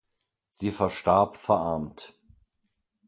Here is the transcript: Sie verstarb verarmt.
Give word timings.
Sie 0.49 0.71
verstarb 0.71 1.35
verarmt. 1.37 2.15